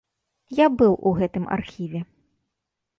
[0.59, 2.05] Я быў у гэтым архіве.